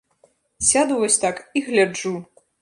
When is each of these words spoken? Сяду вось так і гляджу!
Сяду 0.69 0.97
вось 1.03 1.19
так 1.25 1.43
і 1.61 1.63
гляджу! 1.67 2.15